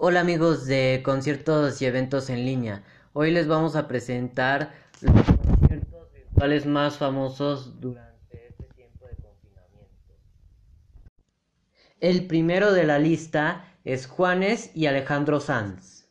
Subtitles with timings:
[0.00, 2.84] Hola amigos de conciertos y eventos en línea.
[3.14, 10.14] Hoy les vamos a presentar los conciertos virtuales más famosos durante este tiempo de confinamiento.
[11.98, 16.06] El primero de la lista es Juanes y Alejandro Sanz.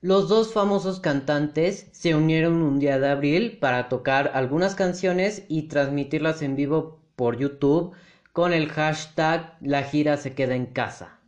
[0.00, 5.64] Los dos famosos cantantes se unieron un día de abril para tocar algunas canciones y
[5.68, 7.94] transmitirlas en vivo por YouTube
[8.32, 11.20] con el hashtag La gira se queda en casa.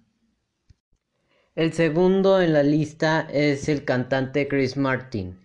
[1.56, 5.38] El segundo en la lista es el cantante Chris Martin.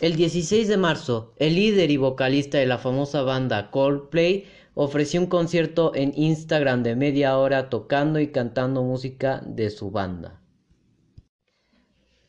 [0.00, 5.28] El 16 de marzo, el líder y vocalista de la famosa banda Coldplay ofreció un
[5.28, 10.40] concierto en Instagram de media hora tocando y cantando música de su banda.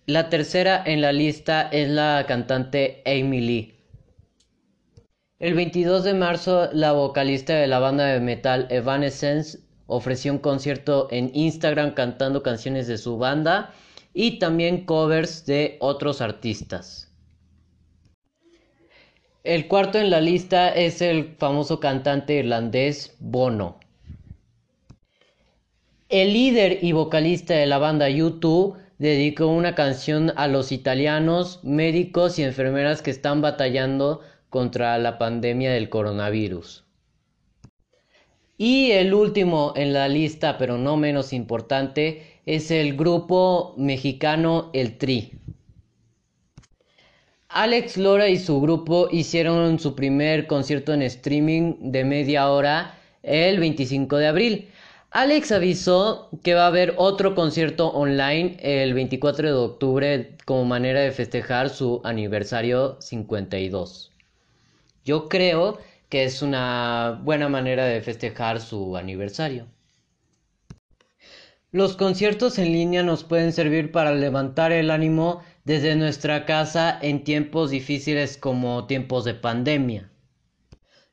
[0.05, 3.75] La tercera en la lista es la cantante Amy Lee.
[5.39, 11.09] El 22 de marzo, la vocalista de la banda de metal Evanescence ofreció un concierto
[11.11, 13.73] en Instagram cantando canciones de su banda
[14.13, 17.11] y también covers de otros artistas.
[19.43, 23.79] El cuarto en la lista es el famoso cantante irlandés Bono.
[26.07, 32.39] El líder y vocalista de la banda U2 dedicó una canción a los italianos, médicos
[32.39, 36.85] y enfermeras que están batallando contra la pandemia del coronavirus.
[38.63, 44.99] Y el último en la lista, pero no menos importante, es el grupo mexicano El
[44.99, 45.31] Tri.
[47.49, 53.59] Alex Lora y su grupo hicieron su primer concierto en streaming de media hora el
[53.59, 54.69] 25 de abril.
[55.09, 60.99] Alex avisó que va a haber otro concierto online el 24 de octubre como manera
[60.99, 64.11] de festejar su aniversario 52.
[65.03, 65.79] Yo creo
[66.11, 69.67] que es una buena manera de festejar su aniversario.
[71.71, 77.23] Los conciertos en línea nos pueden servir para levantar el ánimo desde nuestra casa en
[77.23, 80.11] tiempos difíciles como tiempos de pandemia.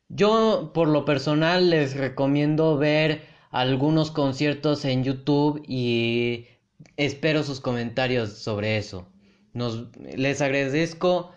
[0.08, 3.22] Yo por lo personal les recomiendo ver
[3.52, 6.48] algunos conciertos en YouTube y
[6.96, 9.06] espero sus comentarios sobre eso.
[10.16, 11.30] les agradezco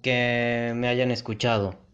[0.00, 1.87] que me hayan escuchado.